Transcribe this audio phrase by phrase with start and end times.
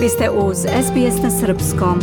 [0.00, 2.00] Vi ste uz SBS na Srpskom.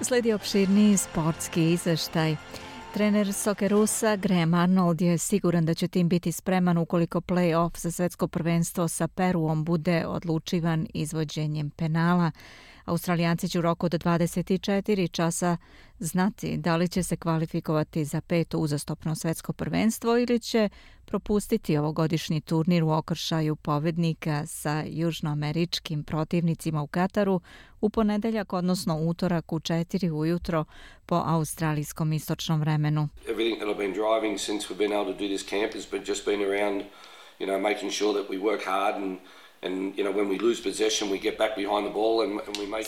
[0.00, 2.36] Sledi opširni sportski izveštaj.
[2.94, 8.28] Trener Sokerusa Graham Arnold je siguran da će tim biti spreman ukoliko play-off za svetsko
[8.28, 12.30] prvenstvo sa Peruom bude odlučivan izvođenjem penala.
[12.88, 15.56] Australijanci će u roku od 24 časa
[15.98, 20.68] znati da li će se kvalifikovati za peto uzastopno svetsko prvenstvo ili će
[21.04, 27.40] propustiti ovogodišnji turnir u okršaju povednika sa južnoameričkim protivnicima u Kataru
[27.80, 30.64] u ponedeljak, odnosno utorak u 4 ujutro
[31.06, 33.08] po australijskom istočnom vremenu.
[33.26, 36.04] Everything that I've been driving since we've been able to do this camp has been
[36.06, 36.82] just been around,
[37.38, 39.18] you know, making sure that we work hard and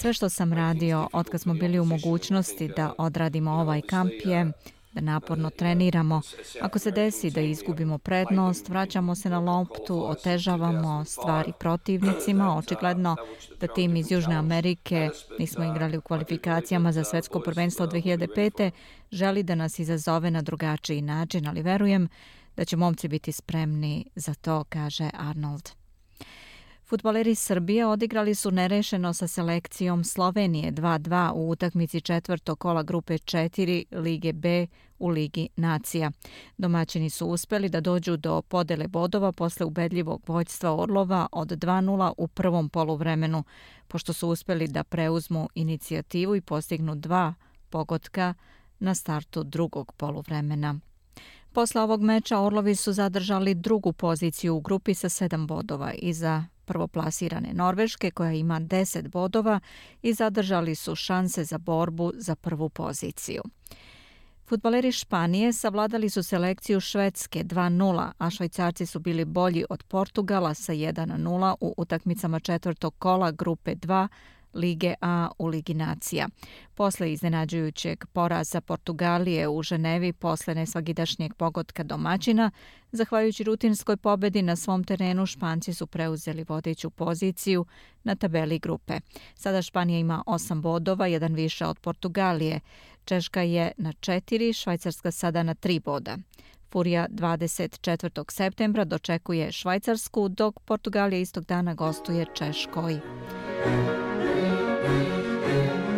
[0.01, 4.53] Sve što sam radio od kad smo bili u mogućnosti da odradimo ovaj kamp je
[4.93, 6.21] da naporno treniramo.
[6.61, 12.57] Ako se desi da izgubimo prednost, vraćamo se na loptu, otežavamo stvari protivnicima.
[12.59, 13.17] Očigledno
[13.61, 18.71] da tim iz Južne Amerike nismo igrali u kvalifikacijama za svetsko prvenstvo 2005.
[19.11, 22.09] želi da nas izazove na drugačiji način, ali verujem
[22.57, 25.80] da će momci biti spremni za to, kaže Arnold.
[26.91, 33.85] Futboleri Srbije odigrali su nerešeno sa selekcijom Slovenije 2-2 u utakmici četvrtog kola grupe 4
[33.91, 34.67] Lige B
[34.99, 36.11] u Ligi Nacija.
[36.59, 42.29] Domaćini su uspeli da dođu do podele bodova posle ubedljivog vođstva Orlova od 2-0 u
[42.29, 43.45] prvom poluvremenu,
[43.89, 47.35] pošto su uspeli da preuzmu inicijativu i postignu dva
[47.69, 48.35] pogotka
[48.79, 50.81] na startu drugog poluvremena.
[51.53, 57.53] Posle ovog meča Orlovi su zadržali drugu poziciju u grupi sa sedam bodova iza prvoplasirane
[57.53, 59.61] Norveške koja ima 10 bodova
[60.03, 63.43] i zadržali su šanse za borbu za prvu poziciju.
[64.49, 70.73] Futbaleri Španije savladali su selekciju Švedske 2-0, a švajcarci su bili bolji od Portugala sa
[70.73, 74.09] 1-0 u utakmicama četvrtog kola grupe 2
[74.55, 76.29] Lige A u Ligi Nacija.
[76.75, 82.51] Posle iznenađujućeg poraza Portugalije u Ženevi posle nesvagidašnjeg pogotka domaćina,
[82.93, 87.65] zahvaljujući rutinskoj pobedi na svom terenu, Španci su preuzeli vodeću poziciju
[88.05, 89.01] na tabeli grupe.
[89.35, 92.61] Sada Španija ima 8 bodova, jedan više od Portugalije.
[93.05, 96.19] Češka je na 4, Švajcarska sada na 3 boda.
[96.73, 98.25] Furija 24.
[98.31, 103.01] septembra dočekuje Švajcarsku, dok Portugalija istog dana gostuje Češkoj.
[104.91, 105.90] Thank you.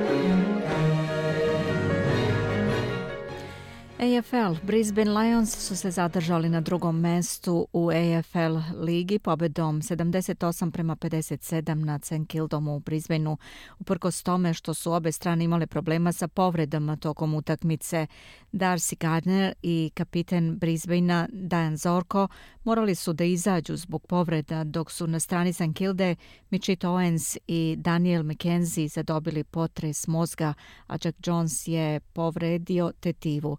[4.02, 10.96] AFL Brisbane Lions su se zadržali na drugom mestu u AFL ligi pobedom 78 prema
[10.96, 12.28] 57 na St.
[12.28, 13.36] Kildomu u Brisbaneu.
[13.78, 18.06] Uprkos tome što su obe strane imale problema sa povredama tokom utakmice,
[18.52, 22.28] Darcy Gardner i kapiten Brisbanea Dan Zorko
[22.64, 25.74] morali su da izađu zbog povreda dok su na strani St.
[25.74, 26.16] Kilde
[26.50, 30.54] Mitchit Owens i Daniel McKenzie zadobili potres mozga,
[30.86, 33.58] a Jack Jones je povredio tetivu.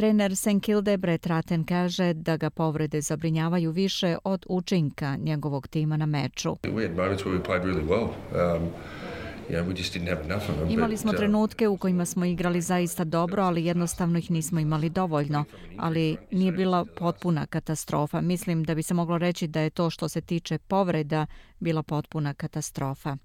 [0.00, 0.62] Trener St.
[0.62, 6.56] Kilde Brett Ratten kaže da ga povrede zabrinjavaju više od učinka njegovog tima na meču.
[6.62, 8.08] We had moments where we played really well.
[8.56, 8.68] Um,
[10.70, 15.44] Imali smo trenutke u kojima smo igrali zaista dobro, ali jednostavno ih nismo imali dovoljno.
[15.78, 18.20] Ali nije bila potpuna katastrofa.
[18.20, 21.26] Mislim da bi se moglo reći da je to što se tiče povreda
[21.58, 23.16] bila potpuna katastrofa.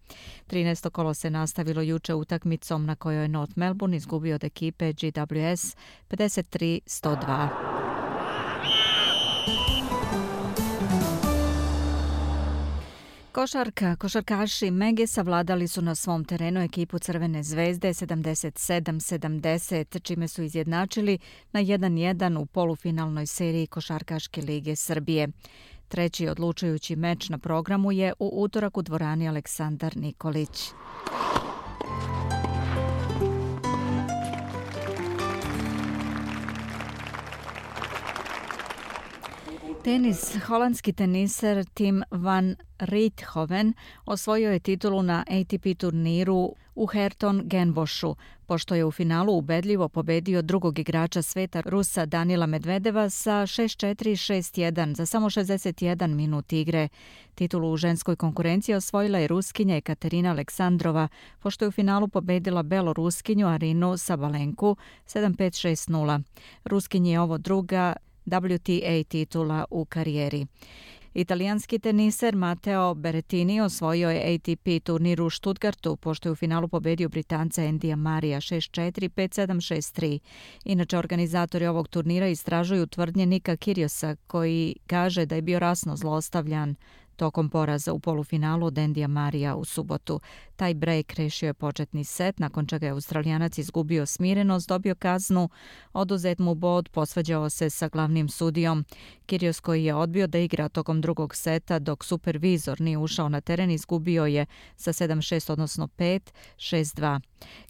[0.48, 0.90] 13.
[0.90, 5.76] kolo se nastavilo juče utakmicom na kojoj je North Melbourne izgubio od ekipe GWS
[6.10, 7.75] 53-102.
[13.36, 21.20] Košarka, košarkaši Mege savladali su na svom terenu ekipu Crvene zvezde 77-70, čime su izjednačili
[21.52, 25.28] na 1-1 u polufinalnoj seriji Košarkaške lige Srbije.
[25.88, 30.72] Treći odlučujući meč na programu je u utorak u dvorani Aleksandar Nikolić.
[39.86, 43.74] Tenis, holandski teniser Tim van Riethoven
[44.06, 48.16] osvojio je titulu na ATP turniru u Herton Genboshu,
[48.46, 55.06] pošto je u finalu ubedljivo pobedio drugog igrača sveta Rusa Danila Medvedeva sa 6-4-6-1 za
[55.06, 56.88] samo 61 minut igre.
[57.36, 61.08] Titulu u ženskoj konkurenciji osvojila je Ruskinja Ekaterina Aleksandrova,
[61.40, 64.76] pošto je u finalu pobedila Beloruskinju Arinu Sabalenku
[65.08, 66.24] 7-5-6-0.
[66.64, 67.96] Ruskinji je ovo druga
[68.26, 70.46] WTA titula u karijeri.
[71.16, 77.10] Italijanski teniser Matteo Berrettini osvojio je ATP turnir u Stuttgartu, pošto je u finalu pobedio
[77.10, 79.48] Britanca Endija Marija 6-4, 5-7,
[80.00, 80.20] 6-3.
[80.66, 86.76] Inače, organizatori ovog turnira istražuju tvrdnje Nika Kiriosa, koji kaže da je bio rasno zlostavljan
[87.16, 90.20] tokom poraza u polufinalu od Endija Marija u subotu.
[90.56, 95.50] Taj break rešio je početni set, nakon čega je Australijanac izgubio smirenost, dobio kaznu,
[95.94, 98.86] oduzet mu bod, posvađao se sa glavnim sudijom.
[99.26, 103.72] Kirios koji je odbio da igra tokom drugog seta dok supervizor nije ušao na teren,
[103.72, 104.46] izgubio je
[104.76, 107.20] sa 7-6, odnosno 5-6-2.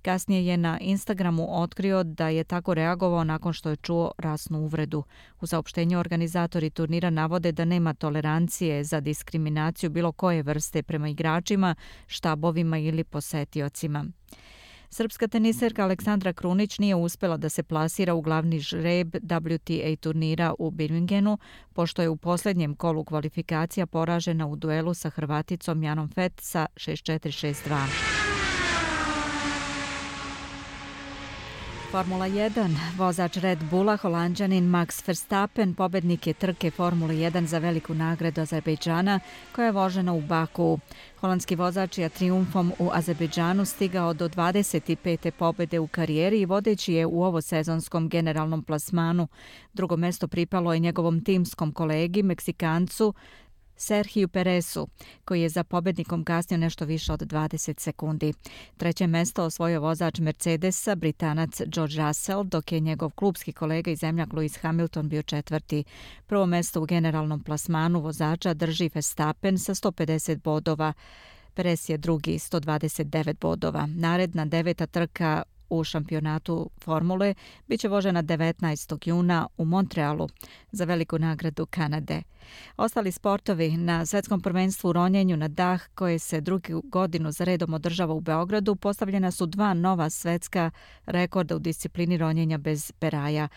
[0.01, 5.03] Kasnije je na Instagramu otkrio da je tako reagovao nakon što je čuo rasnu uvredu.
[5.41, 11.09] U saopštenju organizatori turnira navode da nema tolerancije za diskriminaciju diskriminaciju bilo koje vrste prema
[11.09, 11.75] igračima,
[12.07, 14.05] štabovima ili posetiocima.
[14.89, 20.71] Srpska teniserka Aleksandra Krunić nije uspela da se plasira u glavni žreb WTA turnira u
[20.71, 21.37] Birminghamu,
[21.73, 28.24] pošto je u posljednjem kolu kvalifikacija poražena u duelu sa Hrvaticom Janom Fett sa 6-4-6-2.
[31.95, 32.75] Formula 1.
[32.97, 39.19] Vozač Red Bulla, holandžanin Max Verstappen, pobednik je trke Formula 1 za veliku nagradu Azerbejdžana,
[39.55, 40.79] koja je vožena u Baku.
[41.21, 45.31] Holandski vozač je triumfom u Azerbejdžanu stigao do 25.
[45.31, 49.27] pobede u karijeri i vodeći je u ovo sezonskom generalnom plasmanu.
[49.73, 53.13] Drugo mesto pripalo je njegovom timskom kolegi, Meksikancu,
[53.77, 54.87] Serhiju Peresu,
[55.25, 58.33] koji je za pobednikom kasnio nešto više od 20 sekundi.
[58.77, 64.29] Treće mesto osvojio vozač Mercedesa, Britanac George Russell, dok je njegov klubski kolega i zemljak
[64.29, 65.83] Lewis Hamilton bio četvrti.
[66.27, 70.93] Prvo mesto u generalnom plasmanu vozača drži Verstappen sa 150 bodova.
[71.53, 73.85] Perez je drugi, 129 bodova.
[73.85, 77.33] Naredna deveta trka u šampionatu Formule
[77.67, 79.07] bit će vožena 19.
[79.07, 80.27] juna u Montrealu
[80.71, 82.21] za veliku nagradu Kanade.
[82.77, 87.73] Ostali sportovi na svetskom prvenstvu u ronjenju na dah koje se drugu godinu za redom
[87.73, 90.71] održava u Beogradu postavljena su dva nova svetska
[91.05, 93.47] rekorda u disciplini ronjenja bez peraja.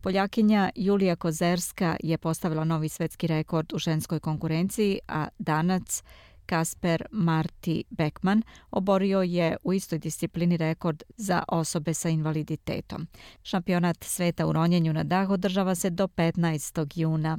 [0.00, 6.02] Poljakinja Julija Kozerska je postavila novi svetski rekord u ženskoj konkurenciji, a danac
[6.48, 13.06] Kasper Marti Beckman oborio je u istoj disciplini rekord za osobe sa invaliditetom.
[13.42, 17.00] Šampionat sveta u ronjenju na dah održava se do 15.
[17.00, 17.38] juna.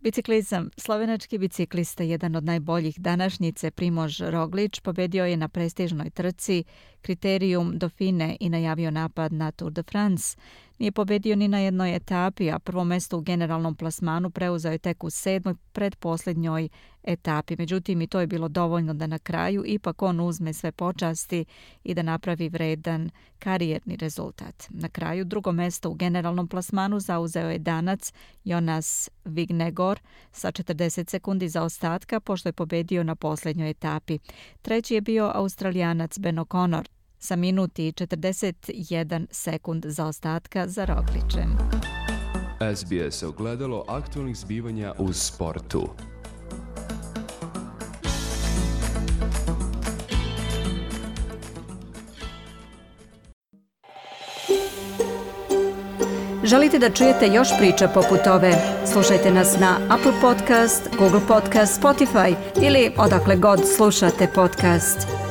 [0.00, 0.70] Biciklizam.
[0.76, 6.64] Slovenački biciklista, jedan od najboljih današnjice, Primož Roglič, pobedio je na prestižnoj trci
[7.02, 10.36] kriterijum Dauphine i najavio napad na Tour de France.
[10.78, 15.04] Nije pobedio ni na jednoj etapi, a prvo mesto u generalnom plasmanu preuzao je tek
[15.04, 16.68] u sedmoj predposljednjoj
[17.02, 17.56] etapi.
[17.58, 21.44] Međutim, i to je bilo dovoljno da na kraju ipak on uzme sve počasti
[21.84, 24.66] i da napravi vredan karijerni rezultat.
[24.68, 28.12] Na kraju drugo mesto u generalnom plasmanu zauzeo je danac
[28.44, 30.00] Jonas Vignegor
[30.32, 34.18] sa 40 sekundi za ostatka pošto je pobedio na posljednjoj etapi.
[34.62, 36.91] Treći je bio australijanac Ben O'Connor
[37.22, 41.58] sa minuti 41 sekund za ostatka za Rogličem.
[42.74, 45.88] SBS ogledalo aktualnih zbivanja u sportu.
[56.44, 58.52] Želite da čujete još priča poput ove?
[58.92, 65.21] Slušajte nas na Apple Podcast, Google Podcast, Spotify ili odakle god slušate podcast.